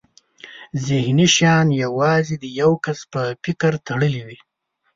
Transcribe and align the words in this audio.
ذهني 0.85 1.27
شیان 1.35 1.67
یوازې 1.83 2.35
د 2.39 2.45
یو 2.61 2.71
کس 2.85 2.99
په 3.13 3.21
فکر 3.43 3.71
تړلي 3.87 4.21
وي. 4.27 4.39